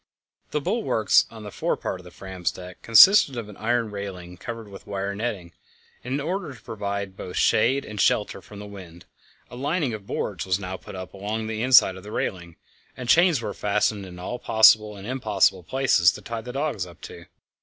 [0.49, 4.35] The bulwarks on the fore part of the Fram's deck consisted of an iron railing
[4.35, 5.53] covered with wire netting.
[6.03, 9.05] In order to provide both shade and shelter from the wind,
[9.51, 12.55] a lining of boards was now put up along the inside of the railing,
[12.97, 16.99] and chains were fastened in all possible and impossible places to tie the dogs up
[17.01, 17.27] to.